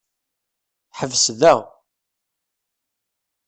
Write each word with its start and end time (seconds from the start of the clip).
Ḥbes 0.99 1.23
da. 1.41 1.55